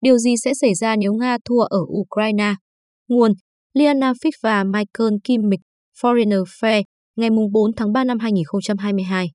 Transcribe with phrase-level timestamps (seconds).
[0.00, 2.54] Điều gì sẽ xảy ra nếu Nga thua ở Ukraine?
[3.08, 3.32] Nguồn
[3.74, 5.60] Liana Fitch và Michael Kimmich,
[6.02, 6.82] foreign affairs
[7.16, 9.26] ngày 4 tháng 3 năm 2022.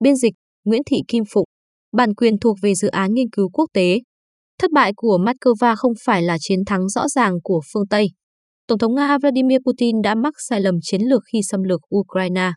[0.00, 0.32] Biên dịch
[0.64, 1.44] Nguyễn Thị Kim Phụng.
[1.96, 3.98] Bản quyền thuộc về dự án nghiên cứu quốc tế.
[4.58, 8.06] Thất bại của Moscow không phải là chiến thắng rõ ràng của phương Tây.
[8.66, 12.52] Tổng thống Nga Vladimir Putin đã mắc sai lầm chiến lược khi xâm lược Ukraine.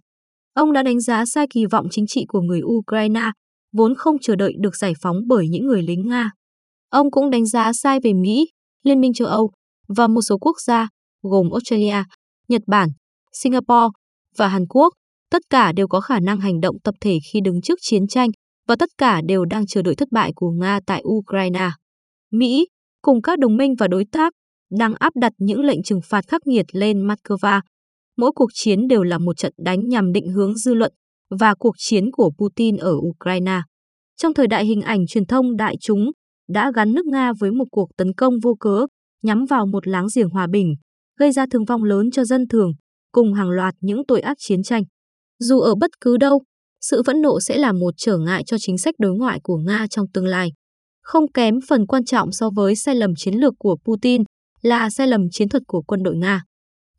[0.54, 3.32] Ông đã đánh giá sai kỳ vọng chính trị của người Ukraine,
[3.74, 6.32] vốn không chờ đợi được giải phóng bởi những người lính Nga.
[6.92, 8.48] Ông cũng đánh giá sai về Mỹ,
[8.84, 9.52] Liên minh châu Âu
[9.88, 10.88] và một số quốc gia
[11.22, 12.04] gồm Australia,
[12.48, 12.90] Nhật Bản,
[13.34, 13.88] Singapore
[14.38, 14.94] và Hàn Quốc.
[15.30, 18.30] Tất cả đều có khả năng hành động tập thể khi đứng trước chiến tranh
[18.68, 21.70] và tất cả đều đang chờ đợi thất bại của Nga tại Ukraine.
[22.32, 22.68] Mỹ,
[23.02, 24.34] cùng các đồng minh và đối tác,
[24.80, 27.62] đang áp đặt những lệnh trừng phạt khắc nghiệt lên Moscow.
[28.18, 30.94] Mỗi cuộc chiến đều là một trận đánh nhằm định hướng dư luận
[31.40, 33.62] và cuộc chiến của Putin ở Ukraine.
[34.18, 36.12] Trong thời đại hình ảnh truyền thông đại chúng
[36.52, 38.86] đã gắn nước Nga với một cuộc tấn công vô cớ
[39.24, 40.76] nhắm vào một láng giềng hòa bình,
[41.20, 42.72] gây ra thương vong lớn cho dân thường,
[43.12, 44.84] cùng hàng loạt những tội ác chiến tranh.
[45.40, 46.42] Dù ở bất cứ đâu,
[46.82, 49.88] sự phẫn nộ sẽ là một trở ngại cho chính sách đối ngoại của Nga
[49.90, 50.52] trong tương lai.
[51.02, 54.24] Không kém phần quan trọng so với sai lầm chiến lược của Putin
[54.62, 56.44] là sai lầm chiến thuật của quân đội Nga.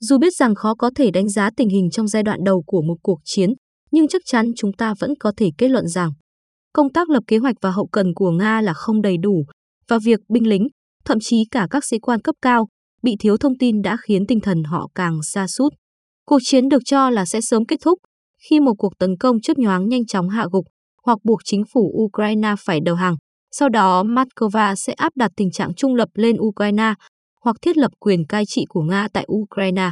[0.00, 2.82] Dù biết rằng khó có thể đánh giá tình hình trong giai đoạn đầu của
[2.82, 3.52] một cuộc chiến,
[3.90, 6.10] nhưng chắc chắn chúng ta vẫn có thể kết luận rằng
[6.72, 9.44] công tác lập kế hoạch và hậu cần của Nga là không đầy đủ
[9.88, 10.66] và việc binh lính,
[11.04, 12.68] thậm chí cả các sĩ quan cấp cao,
[13.02, 15.72] bị thiếu thông tin đã khiến tinh thần họ càng xa sút.
[16.26, 17.98] Cuộc chiến được cho là sẽ sớm kết thúc
[18.48, 20.64] khi một cuộc tấn công chớp nhoáng nhanh chóng hạ gục
[21.06, 23.16] hoặc buộc chính phủ Ukraine phải đầu hàng.
[23.50, 26.94] Sau đó, Moscow sẽ áp đặt tình trạng trung lập lên Ukraine
[27.44, 29.90] hoặc thiết lập quyền cai trị của Nga tại Ukraine.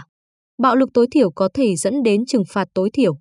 [0.59, 3.15] Bạo lực tối thiểu có thể dẫn đến trừng phạt tối thiểu.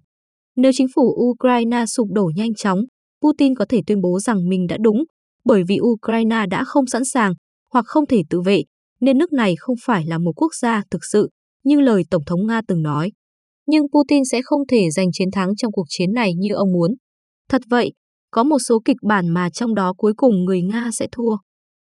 [0.55, 2.80] Nếu chính phủ Ukraine sụp đổ nhanh chóng,
[3.22, 5.03] Putin có thể tuyên bố rằng mình đã đúng,
[5.45, 7.34] bởi vì Ukraine đã không sẵn sàng
[7.73, 8.64] hoặc không thể tự vệ,
[9.00, 11.30] nên nước này không phải là một quốc gia thực sự,
[11.64, 13.11] như lời Tổng thống Nga từng nói.
[13.67, 16.92] Nhưng Putin sẽ không thể giành chiến thắng trong cuộc chiến này như ông muốn.
[17.49, 17.93] Thật vậy,
[18.32, 21.38] có một số kịch bản mà trong đó cuối cùng người Nga sẽ thua.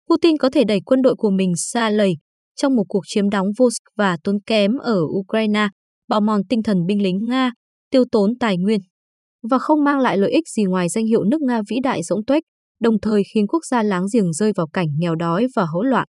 [0.09, 2.13] Putin có thể đẩy quân đội của mình xa lầy
[2.56, 5.68] trong một cuộc chiếm đóng vô và tốn kém ở Ukraine,
[6.09, 7.52] bạo mòn tinh thần binh lính Nga,
[7.90, 8.80] tiêu tốn tài nguyên
[9.50, 12.26] và không mang lại lợi ích gì ngoài danh hiệu nước Nga vĩ đại rỗng
[12.26, 12.44] tuếch,
[12.81, 16.08] đồng thời khiến quốc gia láng giềng rơi vào cảnh nghèo đói và hỗn loạn.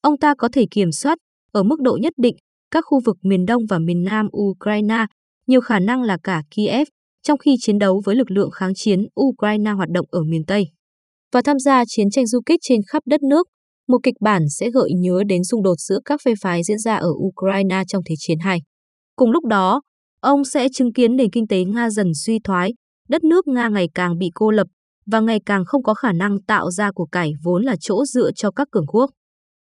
[0.00, 1.18] Ông ta có thể kiểm soát,
[1.52, 2.36] ở mức độ nhất định,
[2.70, 5.06] các khu vực miền đông và miền nam Ukraine,
[5.46, 6.88] nhiều khả năng là cả Kiev,
[7.22, 10.64] trong khi chiến đấu với lực lượng kháng chiến Ukraine hoạt động ở miền Tây.
[11.32, 13.46] Và tham gia chiến tranh du kích trên khắp đất nước,
[13.88, 16.96] một kịch bản sẽ gợi nhớ đến xung đột giữa các phe phái diễn ra
[16.96, 18.62] ở Ukraine trong Thế chiến 2.
[19.16, 19.80] Cùng lúc đó,
[20.20, 22.74] ông sẽ chứng kiến nền kinh tế Nga dần suy thoái,
[23.08, 24.66] đất nước Nga ngày càng bị cô lập
[25.06, 28.30] và ngày càng không có khả năng tạo ra của cải vốn là chỗ dựa
[28.32, 29.10] cho các cường quốc.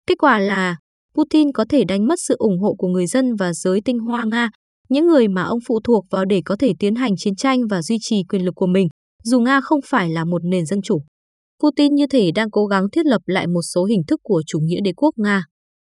[0.06, 0.76] Kết quả là
[1.14, 4.25] Putin có thể đánh mất sự ủng hộ của người dân và giới tinh hoa
[4.25, 4.50] Nga,
[4.88, 7.82] những người mà ông phụ thuộc vào để có thể tiến hành chiến tranh và
[7.82, 8.88] duy trì quyền lực của mình,
[9.25, 11.03] dù Nga không phải là một nền dân chủ.
[11.62, 14.59] Putin như thể đang cố gắng thiết lập lại một số hình thức của chủ
[14.62, 15.44] nghĩa đế quốc Nga.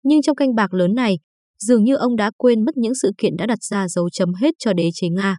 [0.03, 1.19] Nhưng trong canh bạc lớn này,
[1.61, 4.55] dường như ông đã quên mất những sự kiện đã đặt ra dấu chấm hết
[4.59, 5.37] cho đế chế Nga.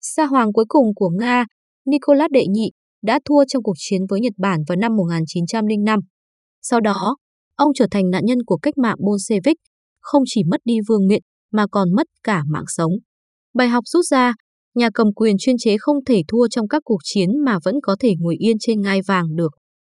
[0.00, 1.44] Sa hoàng cuối cùng của Nga,
[1.86, 2.70] Nicholas Đệ Nhị,
[3.02, 6.00] đã thua trong cuộc chiến với Nhật Bản vào năm 1905.
[6.62, 7.16] Sau đó,
[7.56, 9.56] ông trở thành nạn nhân của cách mạng Bolshevik,
[10.00, 12.92] không chỉ mất đi vương miện mà còn mất cả mạng sống.
[13.54, 14.34] Bài học rút ra,
[14.74, 17.96] nhà cầm quyền chuyên chế không thể thua trong các cuộc chiến mà vẫn có
[18.00, 19.52] thể ngồi yên trên ngai vàng được.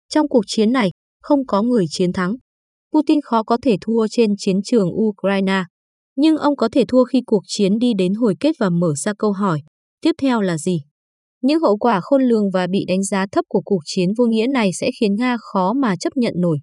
[0.10, 0.90] Trong cuộc chiến này,
[1.22, 2.36] không có người chiến thắng.
[2.94, 5.64] Putin khó có thể thua trên chiến trường Ukraine,
[6.16, 9.14] nhưng ông có thể thua khi cuộc chiến đi đến hồi kết và mở ra
[9.18, 9.62] câu hỏi,
[10.02, 10.82] tiếp theo là gì?
[11.42, 14.48] Những hậu quả khôn lường và bị đánh giá thấp của cuộc chiến vô nghĩa
[14.48, 16.58] này sẽ khiến Nga khó mà chấp nhận nổi.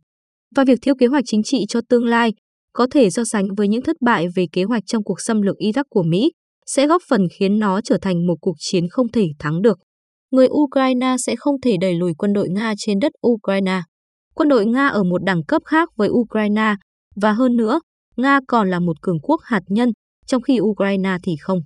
[0.56, 2.32] Và việc thiếu kế hoạch chính trị cho tương lai
[2.72, 5.56] có thể so sánh với những thất bại về kế hoạch trong cuộc xâm lược
[5.56, 6.32] Iraq của Mỹ,
[6.66, 9.78] sẽ góp phần khiến nó trở thành một cuộc chiến không thể thắng được.
[10.30, 13.80] Người Ukraine sẽ không thể đẩy lùi quân đội Nga trên đất Ukraine.
[14.34, 16.75] Quân đội Nga ở một đẳng cấp khác với Ukraine,
[17.17, 17.81] và hơn nữa,
[18.17, 19.93] Nga còn là một cường quốc hạt nhân,
[20.26, 21.58] trong khi Ukraine thì không.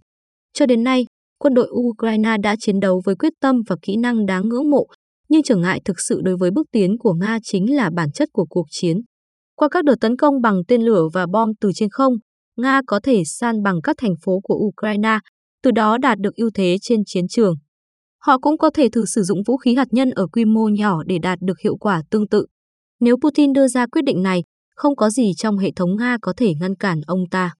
[0.53, 1.07] Cho đến nay,
[1.39, 4.87] quân đội Ukraine đã chiến đấu với quyết tâm và kỹ năng đáng ngưỡng mộ,
[5.29, 8.29] nhưng trở ngại thực sự đối với bước tiến của Nga chính là bản chất
[8.33, 8.97] của cuộc chiến.
[9.57, 12.13] Qua các đợt tấn công bằng tên lửa và bom từ trên không,
[12.57, 15.19] Nga có thể san bằng các thành phố của Ukraine,
[15.63, 17.55] từ đó đạt được ưu thế trên chiến trường.
[18.19, 21.03] Họ cũng có thể thử sử dụng vũ khí hạt nhân ở quy mô nhỏ
[21.07, 22.47] để đạt được hiệu quả tương tự.
[23.01, 24.43] Nếu Putin đưa ra quyết định này,
[24.75, 27.55] không có gì trong hệ thống Nga có thể ngăn cản ông ta.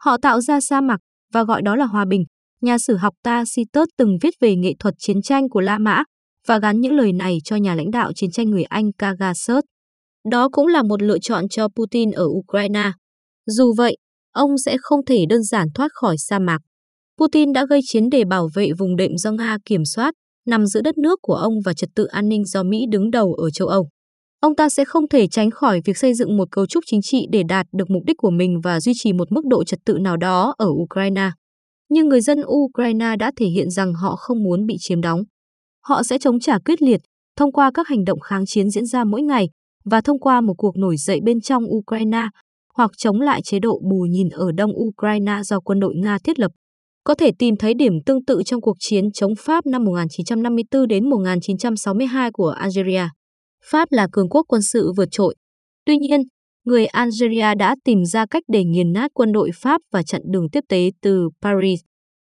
[0.00, 0.98] Họ tạo ra sa mạc
[1.32, 2.24] và gọi đó là hòa bình.
[2.60, 6.02] Nhà sử học Tacitus từng viết về nghệ thuật chiến tranh của La Mã
[6.46, 9.64] và gắn những lời này cho nhà lãnh đạo chiến tranh người Anh Kagasus.
[10.30, 12.92] Đó cũng là một lựa chọn cho Putin ở Ukraine.
[13.46, 13.96] Dù vậy,
[14.32, 16.58] ông sẽ không thể đơn giản thoát khỏi sa mạc.
[17.18, 20.14] Putin đã gây chiến để bảo vệ vùng đệm do Nga kiểm soát,
[20.46, 23.34] nằm giữa đất nước của ông và trật tự an ninh do Mỹ đứng đầu
[23.34, 23.88] ở châu Âu.
[24.46, 27.26] Ông ta sẽ không thể tránh khỏi việc xây dựng một cấu trúc chính trị
[27.30, 29.98] để đạt được mục đích của mình và duy trì một mức độ trật tự
[30.00, 31.30] nào đó ở Ukraine.
[31.88, 35.22] Nhưng người dân Ukraine đã thể hiện rằng họ không muốn bị chiếm đóng.
[35.84, 37.00] Họ sẽ chống trả quyết liệt
[37.36, 39.48] thông qua các hành động kháng chiến diễn ra mỗi ngày
[39.84, 42.22] và thông qua một cuộc nổi dậy bên trong Ukraine
[42.74, 46.38] hoặc chống lại chế độ bù nhìn ở đông Ukraine do quân đội Nga thiết
[46.38, 46.50] lập.
[47.04, 51.10] Có thể tìm thấy điểm tương tự trong cuộc chiến chống Pháp năm 1954 đến
[51.10, 53.08] 1962 của Algeria.
[53.70, 55.34] Pháp là cường quốc quân sự vượt trội.
[55.84, 56.20] Tuy nhiên,
[56.64, 60.50] người Algeria đã tìm ra cách để nghiền nát quân đội Pháp và chặn đường
[60.52, 61.80] tiếp tế từ Paris.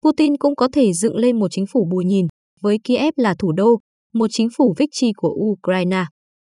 [0.03, 2.27] Putin cũng có thể dựng lên một chính phủ bù nhìn,
[2.63, 3.79] với Kiev là thủ đô,
[4.15, 6.05] một chính phủ Vichy của Ukraine.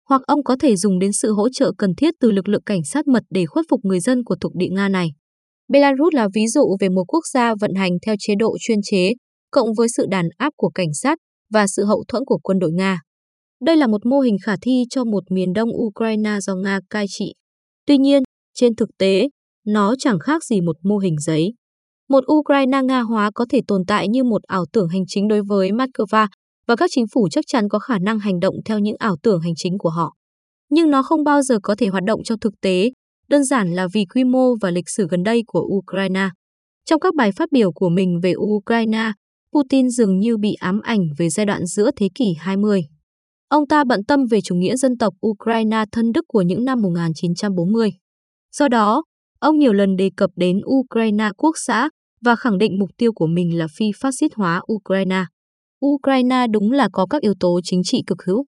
[0.09, 2.83] Hoặc ông có thể dùng đến sự hỗ trợ cần thiết từ lực lượng cảnh
[2.83, 5.07] sát mật để khuất phục người dân của thuộc địa Nga này.
[5.67, 9.13] Belarus là ví dụ về một quốc gia vận hành theo chế độ chuyên chế,
[9.51, 11.17] cộng với sự đàn áp của cảnh sát
[11.53, 12.99] và sự hậu thuẫn của quân đội Nga.
[13.61, 17.05] Đây là một mô hình khả thi cho một miền đông Ukraine do Nga cai
[17.09, 17.33] trị.
[17.85, 18.23] Tuy nhiên,
[18.53, 19.27] trên thực tế,
[19.67, 21.53] nó chẳng khác gì một mô hình giấy.
[22.09, 25.41] Một Ukraine Nga hóa có thể tồn tại như một ảo tưởng hành chính đối
[25.47, 26.27] với Moscow
[26.67, 29.41] và các chính phủ chắc chắn có khả năng hành động theo những ảo tưởng
[29.41, 30.13] hành chính của họ.
[30.69, 32.91] Nhưng nó không bao giờ có thể hoạt động trong thực tế,
[33.27, 36.29] đơn giản là vì quy mô và lịch sử gần đây của Ukraine.
[36.85, 39.11] Trong các bài phát biểu của mình về Ukraine,
[39.53, 42.81] Putin dường như bị ám ảnh về giai đoạn giữa thế kỷ 20.
[43.51, 46.81] Ông ta bận tâm về chủ nghĩa dân tộc Ukraine thân Đức của những năm
[46.81, 47.91] 1940.
[48.55, 49.03] Do đó,
[49.39, 51.89] ông nhiều lần đề cập đến Ukraine quốc xã
[52.25, 55.23] và khẳng định mục tiêu của mình là phi phát xít hóa Ukraine.
[55.85, 58.45] Ukraine đúng là có các yếu tố chính trị cực hữu.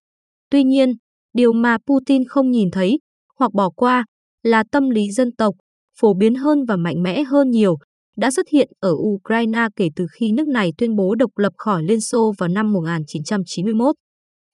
[0.50, 0.94] Tuy nhiên,
[1.34, 3.00] điều mà Putin không nhìn thấy
[3.40, 4.06] hoặc bỏ qua
[4.44, 5.56] là tâm lý dân tộc,
[6.00, 7.78] phổ biến hơn và mạnh mẽ hơn nhiều,
[8.18, 11.84] đã xuất hiện ở Ukraine kể từ khi nước này tuyên bố độc lập khỏi
[11.84, 13.96] Liên Xô vào năm 1991.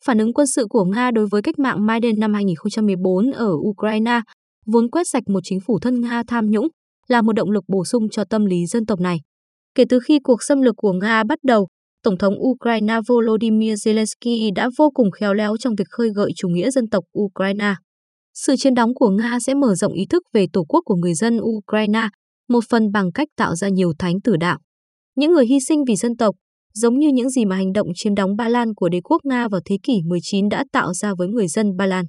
[0.06, 4.22] Phản ứng quân sự của Nga đối với cách mạng Maidan năm 2014 ở Ukraine,
[4.66, 6.68] vốn quét sạch một chính phủ thân Nga tham nhũng,
[7.08, 9.22] là một động lực bổ sung cho tâm lý dân tộc này.
[9.76, 11.68] Kể từ khi cuộc xâm lược của Nga bắt đầu,
[12.04, 16.48] Tổng thống Ukraine Volodymyr Zelensky đã vô cùng khéo léo trong việc khơi gợi chủ
[16.48, 17.74] nghĩa dân tộc Ukraine.
[18.34, 21.14] Sự chiến đóng của Nga sẽ mở rộng ý thức về tổ quốc của người
[21.14, 22.10] dân Ukraine,
[22.50, 24.60] một phần bằng cách tạo ra nhiều thánh tử đạo.
[25.16, 26.36] Những người hy sinh vì dân tộc,
[26.74, 29.48] giống như những gì mà hành động chiếm đóng Ba Lan của đế quốc Nga
[29.48, 32.06] vào thế kỷ 19 đã tạo ra với người dân Ba Lan.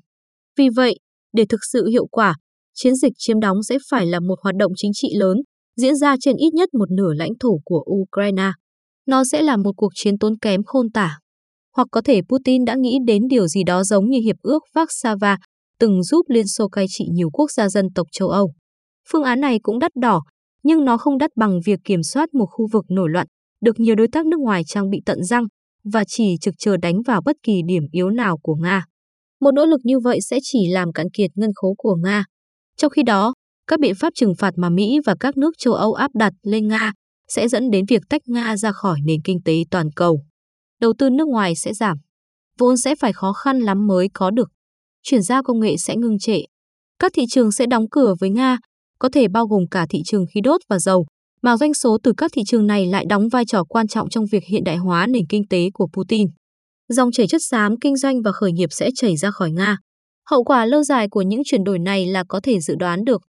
[0.59, 0.99] Vì vậy,
[1.33, 2.35] để thực sự hiệu quả,
[2.75, 5.37] chiến dịch chiếm đóng sẽ phải là một hoạt động chính trị lớn,
[5.77, 8.51] diễn ra trên ít nhất một nửa lãnh thổ của Ukraine.
[9.07, 11.19] Nó sẽ là một cuộc chiến tốn kém khôn tả.
[11.77, 15.37] Hoặc có thể Putin đã nghĩ đến điều gì đó giống như Hiệp ước Warsaw
[15.79, 18.53] từng giúp Liên Xô cai trị nhiều quốc gia dân tộc châu Âu.
[19.09, 20.23] Phương án này cũng đắt đỏ,
[20.63, 23.27] nhưng nó không đắt bằng việc kiểm soát một khu vực nổi loạn,
[23.61, 25.45] được nhiều đối tác nước ngoài trang bị tận răng
[25.85, 28.85] và chỉ trực chờ đánh vào bất kỳ điểm yếu nào của Nga.
[29.41, 32.25] Một nỗ lực như vậy sẽ chỉ làm cạn kiệt ngân khố của Nga.
[32.77, 33.35] Trong khi đó,
[33.67, 36.69] các biện pháp trừng phạt mà Mỹ và các nước châu Âu áp đặt lên
[36.69, 36.93] Nga
[37.29, 40.23] sẽ dẫn đến việc tách Nga ra khỏi nền kinh tế toàn cầu.
[40.81, 41.99] Đầu tư nước ngoài sẽ giảm,
[42.59, 44.49] vốn sẽ phải khó khăn lắm mới có được.
[45.03, 46.41] Chuyển giao công nghệ sẽ ngưng trệ.
[46.99, 48.59] Các thị trường sẽ đóng cửa với Nga,
[48.99, 51.07] có thể bao gồm cả thị trường khí đốt và dầu,
[51.43, 54.25] mà doanh số từ các thị trường này lại đóng vai trò quan trọng trong
[54.33, 56.27] việc hiện đại hóa nền kinh tế của Putin.
[56.89, 59.77] Dòng chảy chất xám kinh doanh và khởi nghiệp sẽ chảy ra khỏi Nga.
[60.31, 63.23] Hậu quả lâu dài của những chuyển đổi này là có thể dự đoán được.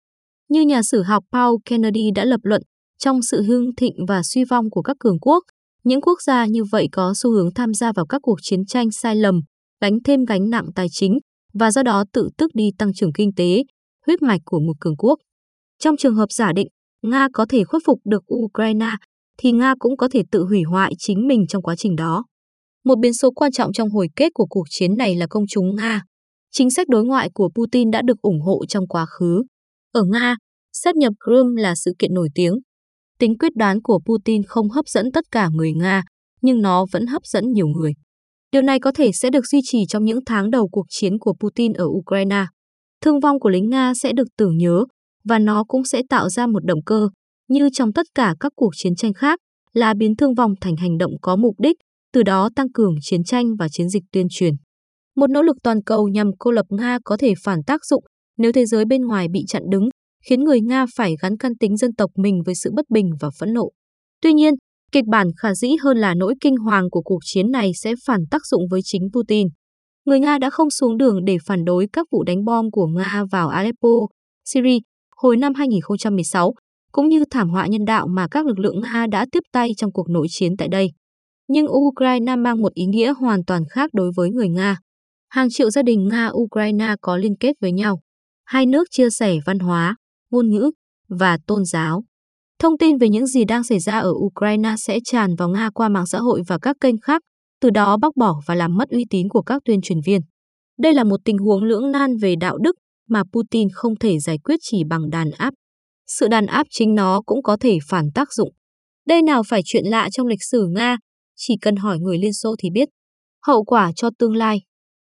[0.50, 2.62] Như nhà sử học Paul Kennedy đã lập luận,
[3.00, 5.44] trong sự hưng thịnh và suy vong của các cường quốc,
[5.84, 8.91] những quốc gia như vậy có xu hướng tham gia vào các cuộc chiến tranh
[8.91, 9.41] sai lầm,
[9.82, 11.18] gánh thêm gánh nặng tài chính
[11.53, 13.63] và do đó tự tức đi tăng trưởng kinh tế,
[14.08, 15.20] huyết mạch của một cường quốc.
[15.80, 16.68] Trong trường hợp giả định,
[17.01, 18.89] Nga có thể khuất phục được Ukraine,
[19.38, 22.25] thì Nga cũng có thể tự hủy hoại chính mình trong quá trình đó.
[22.86, 25.75] Một biến số quan trọng trong hồi kết của cuộc chiến này là công chúng
[25.75, 26.03] Nga.
[26.51, 29.43] Chính sách đối ngoại của Putin đã được ủng hộ trong quá khứ.
[29.93, 30.36] Ở Nga,
[30.74, 32.53] sát nhập Crimea là sự kiện nổi tiếng.
[33.20, 36.03] Tính quyết đoán của Putin không hấp dẫn tất cả người Nga,
[36.41, 37.93] nhưng nó vẫn hấp dẫn nhiều người.
[38.51, 41.34] Điều này có thể sẽ được duy trì trong những tháng đầu cuộc chiến của
[41.39, 42.46] Putin ở Ukraine.
[43.01, 44.86] Thương vong của lính Nga sẽ được tưởng nhớ
[45.24, 47.08] và nó cũng sẽ tạo ra một động cơ,
[47.50, 49.40] như trong tất cả các cuộc chiến tranh khác,
[49.74, 51.78] là biến thương vong thành hành động có mục đích,
[52.13, 54.54] từ đó tăng cường chiến tranh và chiến dịch tuyên truyền.
[55.16, 58.04] Một nỗ lực toàn cầu nhằm cô lập Nga có thể phản tác dụng
[58.38, 59.90] nếu thế giới bên ngoài bị chặn đứng,
[60.25, 63.30] khiến người Nga phải gắn căn tính dân tộc mình với sự bất bình và
[63.40, 63.72] phẫn nộ.
[64.22, 64.54] Tuy nhiên,
[64.92, 68.20] kịch bản khả dĩ hơn là nỗi kinh hoàng của cuộc chiến này sẽ phản
[68.32, 69.48] tác dụng với chính Putin.
[70.06, 73.24] người Nga đã không xuống đường để phản đối các vụ đánh bom của Nga
[73.32, 73.90] vào Aleppo,
[74.46, 74.78] Syria
[75.22, 76.54] hồi năm 2016,
[76.92, 79.92] cũng như thảm họa nhân đạo mà các lực lượng Nga đã tiếp tay trong
[79.92, 80.92] cuộc nội chiến tại đây.
[81.48, 84.78] Nhưng Ukraine mang một ý nghĩa hoàn toàn khác đối với người Nga.
[85.30, 88.00] Hàng triệu gia đình Nga-Ukraine có liên kết với nhau.
[88.46, 89.96] Hai nước chia sẻ văn hóa,
[90.32, 90.72] ngôn ngữ
[91.10, 92.04] và tôn giáo.
[92.60, 95.90] Thông tin về những gì đang xảy ra ở Ukraine sẽ tràn vào Nga qua
[95.90, 97.22] mạng xã hội và các kênh khác,
[97.62, 100.22] từ đó bác bỏ và làm mất uy tín của các tuyên truyền viên.
[100.80, 102.75] Đây là một tình huống lưỡng nan về đạo đức
[103.12, 105.53] mà Putin không thể giải quyết chỉ bằng đàn áp.
[106.08, 108.50] Sự đàn áp chính nó cũng có thể phản tác dụng.
[109.08, 110.98] Đây nào phải chuyện lạ trong lịch sử Nga,
[111.36, 112.89] chỉ cần hỏi người Liên Xô thì biết.
[113.46, 114.62] Hậu quả cho tương lai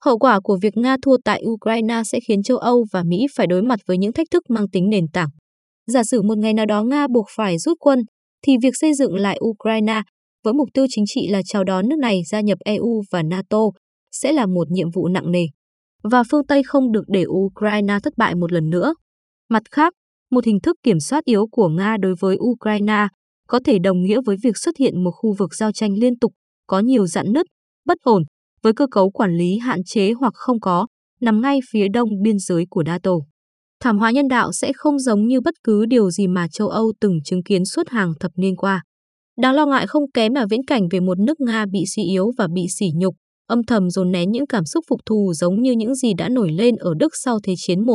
[0.04, 3.46] Hậu quả của việc Nga thua tại Ukraine sẽ khiến châu Âu và Mỹ phải
[3.46, 5.28] đối mặt với những thách thức mang tính nền tảng.
[5.86, 7.98] Giả sử một ngày nào đó Nga buộc phải rút quân,
[8.46, 10.02] thì việc xây dựng lại Ukraine
[10.44, 13.58] với mục tiêu chính trị là chào đón nước này gia nhập EU và NATO
[14.12, 15.44] sẽ là một nhiệm vụ nặng nề.
[16.10, 18.94] Và phương Tây không được để Ukraine thất bại một lần nữa.
[19.50, 19.92] Mặt khác,
[20.30, 23.08] một hình thức kiểm soát yếu của Nga đối với Ukraine
[23.48, 26.32] có thể đồng nghĩa với việc xuất hiện một khu vực giao tranh liên tục,
[26.66, 27.46] có nhiều dạn nứt,
[27.86, 28.22] bất ổn,
[28.62, 30.86] với cơ cấu quản lý hạn chế hoặc không có,
[31.20, 33.10] nằm ngay phía đông biên giới của NATO.
[33.80, 36.92] Thảm họa nhân đạo sẽ không giống như bất cứ điều gì mà châu Âu
[37.00, 38.82] từng chứng kiến suốt hàng thập niên qua.
[39.38, 42.30] Đáng lo ngại không kém là viễn cảnh về một nước Nga bị suy yếu
[42.38, 43.14] và bị sỉ nhục,
[43.46, 46.52] âm thầm dồn nén những cảm xúc phục thù giống như những gì đã nổi
[46.52, 47.92] lên ở Đức sau Thế chiến I.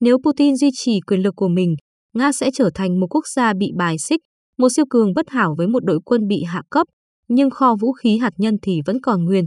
[0.00, 1.74] Nếu Putin duy trì quyền lực của mình,
[2.14, 4.20] Nga sẽ trở thành một quốc gia bị bài xích,
[4.58, 6.86] một siêu cường bất hảo với một đội quân bị hạ cấp,
[7.28, 9.44] nhưng kho vũ khí hạt nhân thì vẫn còn nguyên.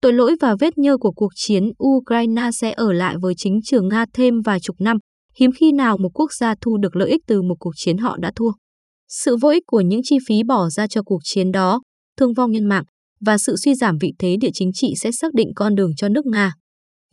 [0.00, 3.88] Tội lỗi và vết nhơ của cuộc chiến Ukraine sẽ ở lại với chính trường
[3.88, 4.96] Nga thêm vài chục năm,
[5.36, 8.16] hiếm khi nào một quốc gia thu được lợi ích từ một cuộc chiến họ
[8.16, 8.52] đã thua.
[9.08, 11.82] Sự vô ích của những chi phí bỏ ra cho cuộc chiến đó,
[12.16, 12.84] thương vong nhân mạng
[13.26, 16.08] và sự suy giảm vị thế địa chính trị sẽ xác định con đường cho
[16.08, 16.54] nước Nga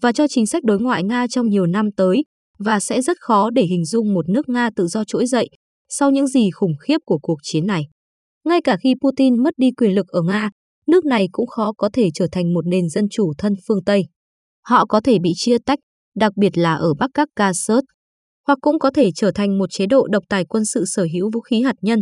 [0.02, 2.24] và cho chính sách đối ngoại Nga trong nhiều năm tới
[2.60, 5.50] và sẽ rất khó để hình dung một nước Nga tự do trỗi dậy
[5.90, 7.84] sau những gì khủng khiếp của cuộc chiến này.
[8.46, 10.50] Ngay cả khi Putin mất đi quyền lực ở Nga,
[10.88, 14.04] nước này cũng khó có thể trở thành một nền dân chủ thân phương Tây.
[14.66, 15.80] Họ có thể bị chia tách,
[16.16, 17.84] đặc biệt là ở Bắc Caucasus,
[18.48, 21.30] hoặc cũng có thể trở thành một chế độ độc tài quân sự sở hữu
[21.34, 22.02] vũ khí hạt nhân.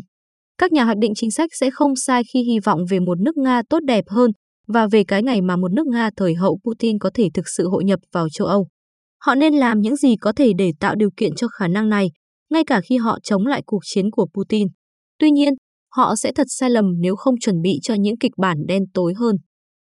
[0.57, 3.37] Các nhà hoạch định chính sách sẽ không sai khi hy vọng về một nước
[3.37, 4.31] Nga tốt đẹp hơn
[4.67, 7.67] và về cái ngày mà một nước Nga thời hậu Putin có thể thực sự
[7.67, 8.67] hội nhập vào châu Âu.
[9.21, 12.11] Họ nên làm những gì có thể để tạo điều kiện cho khả năng này,
[12.49, 14.67] ngay cả khi họ chống lại cuộc chiến của Putin.
[15.19, 15.53] Tuy nhiên,
[15.95, 19.13] họ sẽ thật sai lầm nếu không chuẩn bị cho những kịch bản đen tối
[19.17, 19.35] hơn.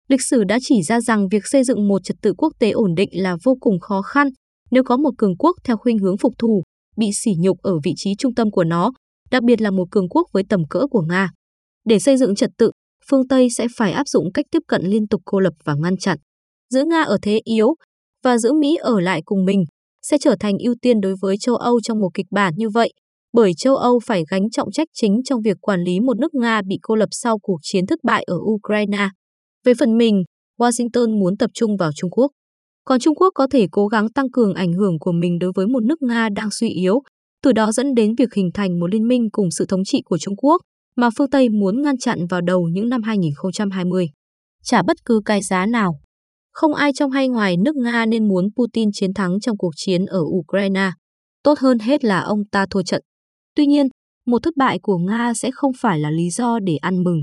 [0.07, 2.95] Lịch sử đã chỉ ra rằng việc xây dựng một trật tự quốc tế ổn
[2.95, 4.27] định là vô cùng khó khăn
[4.71, 6.63] nếu có một cường quốc theo khuynh hướng phục thù,
[6.97, 8.91] bị sỉ nhục ở vị trí trung tâm của nó,
[9.31, 11.29] đặc biệt là một cường quốc với tầm cỡ của Nga.
[11.85, 12.71] Để xây dựng trật tự,
[13.09, 15.97] phương Tây sẽ phải áp dụng cách tiếp cận liên tục cô lập và ngăn
[15.97, 16.17] chặn.
[16.69, 17.75] Giữ Nga ở thế yếu
[18.23, 19.63] và giữ Mỹ ở lại cùng mình
[20.01, 22.93] sẽ trở thành ưu tiên đối với châu Âu trong một kịch bản như vậy,
[23.33, 26.61] bởi châu Âu phải gánh trọng trách chính trong việc quản lý một nước Nga
[26.67, 29.09] bị cô lập sau cuộc chiến thất bại ở Ukraine.
[29.65, 30.23] Về phần mình,
[30.59, 32.31] Washington muốn tập trung vào Trung Quốc.
[32.85, 35.67] Còn Trung Quốc có thể cố gắng tăng cường ảnh hưởng của mình đối với
[35.67, 37.01] một nước Nga đang suy yếu,
[37.43, 40.17] từ đó dẫn đến việc hình thành một liên minh cùng sự thống trị của
[40.17, 40.61] Trung Quốc
[40.95, 44.07] mà phương Tây muốn ngăn chặn vào đầu những năm 2020.
[44.63, 45.99] Trả bất cứ cái giá nào.
[46.51, 50.05] Không ai trong hay ngoài nước Nga nên muốn Putin chiến thắng trong cuộc chiến
[50.05, 50.91] ở Ukraine.
[51.43, 53.01] Tốt hơn hết là ông ta thua trận.
[53.55, 53.87] Tuy nhiên,
[54.25, 57.21] một thất bại của Nga sẽ không phải là lý do để ăn mừng.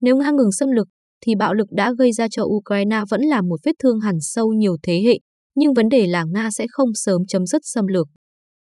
[0.00, 0.86] Nếu Nga ngừng xâm lược,
[1.26, 4.52] thì bạo lực đã gây ra cho Ukraine vẫn là một vết thương hằn sâu
[4.52, 5.18] nhiều thế hệ,
[5.54, 8.08] nhưng vấn đề là Nga sẽ không sớm chấm dứt xâm lược.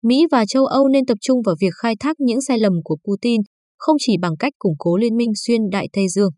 [0.03, 2.97] Mỹ và châu Âu nên tập trung vào việc khai thác những sai lầm của
[3.09, 3.41] Putin,
[3.79, 6.31] không chỉ bằng cách củng cố liên minh xuyên Đại Tây Dương,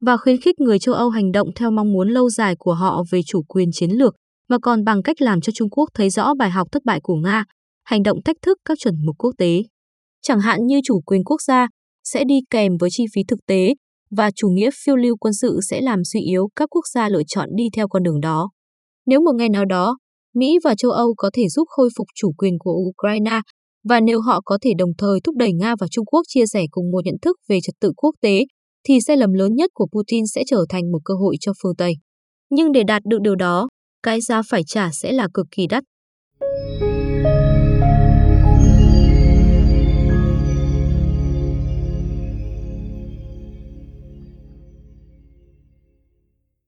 [0.00, 3.02] và khuyến khích người châu Âu hành động theo mong muốn lâu dài của họ
[3.10, 4.14] về chủ quyền chiến lược,
[4.48, 7.14] mà còn bằng cách làm cho Trung Quốc thấy rõ bài học thất bại của
[7.14, 7.44] Nga,
[7.84, 9.62] hành động thách thức các chuẩn mực quốc tế
[10.22, 11.66] chẳng hạn như chủ quyền quốc gia,
[12.04, 13.74] sẽ đi kèm với chi phí thực tế
[14.10, 17.22] và chủ nghĩa phiêu lưu quân sự sẽ làm suy yếu các quốc gia lựa
[17.26, 18.50] chọn đi theo con đường đó.
[19.06, 19.98] Nếu một ngày nào đó,
[20.34, 23.40] Mỹ và châu Âu có thể giúp khôi phục chủ quyền của Ukraine
[23.88, 26.64] và nếu họ có thể đồng thời thúc đẩy Nga và Trung Quốc chia sẻ
[26.70, 28.44] cùng một nhận thức về trật tự quốc tế,
[28.88, 31.76] thì sai lầm lớn nhất của Putin sẽ trở thành một cơ hội cho phương
[31.76, 31.92] Tây.
[32.50, 33.68] Nhưng để đạt được điều đó,
[34.02, 35.84] cái giá phải trả sẽ là cực kỳ đắt.